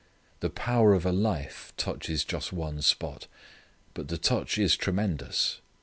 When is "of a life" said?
0.95-1.73